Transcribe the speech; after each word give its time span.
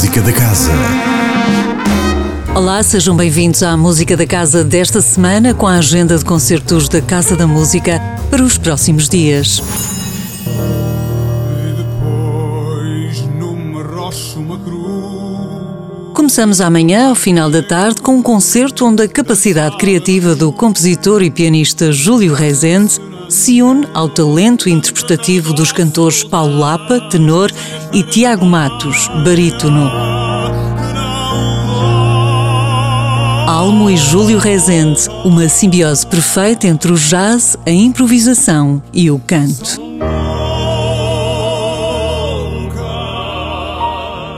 Música 0.00 0.22
da 0.22 0.32
Casa. 0.32 0.72
Olá, 2.54 2.82
sejam 2.82 3.14
bem-vindos 3.14 3.62
à 3.62 3.76
Música 3.76 4.16
da 4.16 4.26
Casa 4.26 4.64
desta 4.64 5.02
semana 5.02 5.52
com 5.52 5.66
a 5.66 5.74
agenda 5.74 6.16
de 6.16 6.24
concertos 6.24 6.88
da 6.88 7.02
Casa 7.02 7.36
da 7.36 7.46
Música 7.46 8.00
para 8.30 8.42
os 8.42 8.56
próximos 8.56 9.10
dias. 9.10 9.62
Começamos 16.14 16.62
amanhã, 16.62 17.10
ao 17.10 17.14
final 17.14 17.50
da 17.50 17.62
tarde, 17.62 18.00
com 18.00 18.16
um 18.16 18.22
concerto 18.22 18.86
onde 18.86 19.02
a 19.02 19.08
capacidade 19.08 19.76
criativa 19.76 20.34
do 20.34 20.50
compositor 20.50 21.22
e 21.22 21.30
pianista 21.30 21.92
Júlio 21.92 22.32
Rezende 22.32 22.98
se 23.32 23.62
une 23.62 23.86
ao 23.94 24.08
talento 24.08 24.68
interpretativo 24.68 25.52
dos 25.52 25.72
cantores 25.72 26.24
Paulo 26.24 26.58
Lapa, 26.58 27.00
tenor, 27.08 27.50
e 27.92 28.02
Tiago 28.02 28.44
Matos, 28.44 29.08
barítono. 29.24 29.90
Almo 33.46 33.90
e 33.90 33.96
Júlio 33.96 34.38
Rezende, 34.38 35.08
uma 35.24 35.48
simbiose 35.48 36.06
perfeita 36.06 36.66
entre 36.66 36.92
o 36.92 36.96
jazz, 36.96 37.56
a 37.66 37.70
improvisação 37.70 38.82
e 38.92 39.10
o 39.10 39.18
canto. 39.18 39.80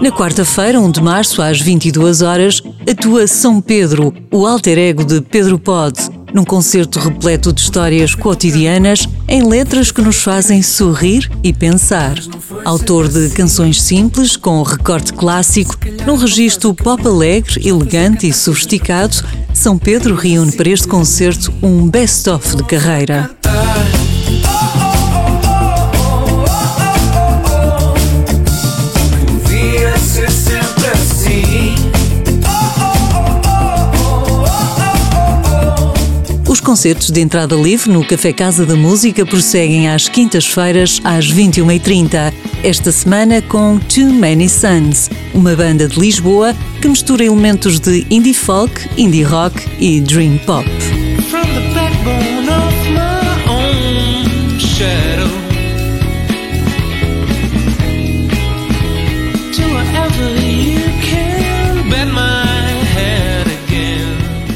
Na 0.03 0.11
quarta-feira, 0.11 0.81
1 0.81 0.91
de 0.91 1.01
março, 1.01 1.41
às 1.41 1.61
22 1.61 2.23
horas, 2.23 2.61
atua 2.91 3.27
São 3.29 3.61
Pedro, 3.61 4.13
o 4.33 4.45
alter 4.45 4.77
ego 4.77 5.05
de 5.05 5.21
Pedro 5.21 5.61
Pod, 5.61 5.97
num 6.33 6.45
concerto 6.45 6.99
repleto 6.99 7.53
de 7.53 7.61
histórias 7.61 8.15
cotidianas 8.15 9.09
em 9.29 9.47
letras 9.47 9.91
que 9.91 10.01
nos 10.01 10.17
fazem 10.17 10.63
sorrir 10.63 11.31
e 11.43 11.53
pensar. 11.53 12.17
Autor 12.65 13.09
de 13.09 13.31
canções 13.31 13.83
simples 13.83 14.37
com 14.37 14.63
recorte 14.63 15.13
clássico, 15.13 15.77
num 16.07 16.17
registro 16.17 16.75
pop 16.75 17.07
alegre, 17.07 17.67
elegante 17.67 18.29
e 18.29 18.33
sofisticado, 18.33 19.17
São 19.53 19.79
Pedro 19.79 20.15
reúne 20.15 20.53
para 20.53 20.69
este 20.69 20.89
concerto 20.89 21.53
um 21.63 21.89
best-of 21.89 22.57
de 22.57 22.65
carreira. 22.65 23.31
Concertos 36.73 37.11
de 37.11 37.21
entrada 37.21 37.55
livre 37.55 37.93
no 37.93 38.03
Café 38.03 38.33
Casa 38.33 38.65
da 38.65 38.75
Música 38.75 39.27
prosseguem 39.27 39.91
às 39.91 40.09
quintas-feiras, 40.09 41.03
às 41.05 41.31
21h30. 41.31 42.33
Esta 42.65 42.91
semana 42.91 43.43
com 43.43 43.79
Too 43.79 44.11
Many 44.11 44.49
Suns, 44.49 45.11
uma 45.35 45.55
banda 45.55 45.87
de 45.87 46.01
Lisboa 46.01 46.57
que 46.81 46.89
mistura 46.89 47.23
elementos 47.25 47.79
de 47.79 48.07
indie 48.09 48.33
folk, 48.33 48.89
indie 48.97 49.23
rock 49.23 49.63
e 49.79 50.01
dream 50.01 50.39
pop. 50.47 50.67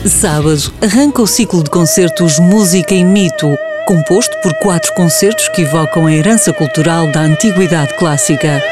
Sábado 0.08 0.72
arranca 0.80 1.20
o 1.20 1.26
ciclo 1.26 1.64
de 1.64 1.70
concertos 1.70 2.38
Música 2.38 2.94
e 2.94 3.02
Mito, 3.02 3.58
composto 3.88 4.36
por 4.40 4.54
quatro 4.60 4.94
concertos 4.94 5.48
que 5.48 5.62
evocam 5.62 6.06
a 6.06 6.12
herança 6.12 6.52
cultural 6.52 7.10
da 7.10 7.22
antiguidade 7.22 7.92
clássica. 7.94 8.62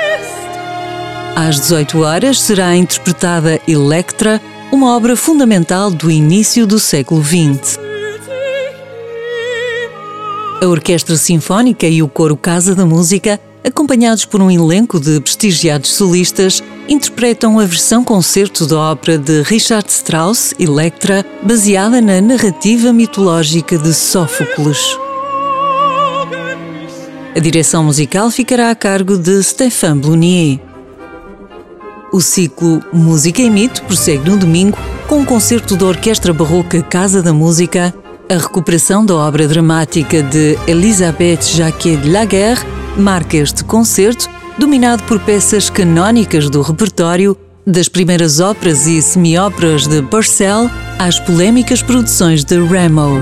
Às 1.35 1.61
18 1.61 2.01
horas 2.03 2.41
será 2.41 2.77
interpretada 2.77 3.61
Electra, 3.67 4.41
uma 4.71 4.97
obra 4.97 5.17
fundamental 5.17 5.91
do 5.91 6.09
início 6.09 6.69
do 6.69 6.79
século 6.79 7.23
XX. 7.23 7.81
A 10.63 10.67
Orquestra 10.67 11.17
Sinfónica 11.17 11.87
e 11.87 12.01
o 12.01 12.09
Coro 12.09 12.37
Casa 12.37 12.77
da 12.77 12.87
Música 12.87 13.41
acompanhados 13.65 14.25
por 14.25 14.43
um 14.43 14.51
elenco 14.51 15.01
de 15.01 15.21
prestigiados 15.21 15.91
solistas, 15.95 16.63
interpretam 16.87 17.59
a 17.59 17.65
versão 17.65 18.05
concerto 18.05 18.67
da 18.67 18.79
ópera 18.79 19.17
de 19.17 19.43
Richard 19.43 19.89
Strauss, 19.89 20.55
Electra, 20.59 21.25
baseada 21.43 22.01
na 22.01 22.21
narrativa 22.21 22.93
mitológica 22.93 23.79
de 23.79 23.95
Sófocles. 23.95 24.99
A 27.35 27.41
direção 27.41 27.83
musical 27.83 28.31
ficará 28.31 28.71
a 28.71 28.75
cargo 28.75 29.17
de 29.17 29.43
Stéphane 29.43 30.01
Blunier. 30.01 30.61
O 32.13 32.21
ciclo 32.21 32.81
Música 32.93 33.43
e 33.43 33.51
Mito 33.51 33.83
prossegue 33.85 34.31
no 34.31 34.37
domingo 34.37 34.79
com 35.09 35.21
um 35.21 35.25
concerto 35.25 35.77
da 35.77 35.87
Orquestra 35.87 36.33
Barroca 36.33 36.81
Casa 36.83 37.21
da 37.21 37.33
Música, 37.33 37.93
a 38.29 38.35
recuperação 38.35 39.05
da 39.05 39.17
obra 39.17 39.49
dramática 39.49 40.23
de 40.23 40.57
Elisabeth 40.69 41.43
Jacquet 41.43 41.97
de 41.97 42.11
Laguerre 42.11 42.74
marca 42.97 43.37
este 43.37 43.65
concerto, 43.65 44.29
dominado 44.59 45.03
por 45.05 45.19
peças 45.21 45.69
canónicas 45.69 46.49
do 46.49 46.63
repertório, 46.63 47.37
das 47.67 47.89
primeiras 47.89 48.41
óperas 48.41 48.87
e 48.87 49.01
semi-óperas 49.01 49.87
de 49.87 50.03
Purcell 50.03 50.71
às 50.99 51.19
polémicas 51.19 51.83
produções 51.83 52.45
de 52.45 52.59
Rameau. 52.59 53.21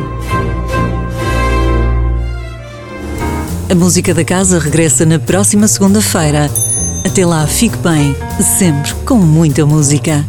A 3.71 3.75
música 3.75 4.13
da 4.13 4.25
casa 4.25 4.59
regressa 4.59 5.07
na 5.07 5.19
próxima 5.19 5.67
segunda-feira. 5.67 6.51
Até 7.07 7.25
lá, 7.25 7.47
fique 7.47 7.77
bem, 7.79 8.15
sempre 8.59 8.93
com 9.07 9.17
muita 9.17 9.65
música. 9.65 10.25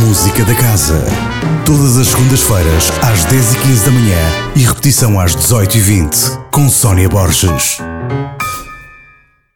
Música 0.00 0.44
da 0.44 0.54
Casa. 0.54 1.04
Todas 1.64 1.96
as 1.98 2.08
segundas-feiras, 2.08 2.90
às 3.02 3.24
10h15 3.26 3.84
da 3.84 3.90
manhã 3.90 4.18
e 4.54 4.60
repetição 4.60 5.20
às 5.20 5.36
18h20, 5.36 6.50
com 6.50 6.68
Sónia 6.68 7.08
Borges. 7.08 7.78